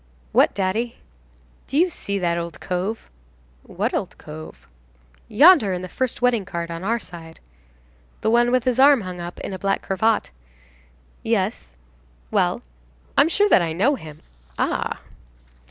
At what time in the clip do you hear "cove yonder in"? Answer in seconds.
4.17-5.83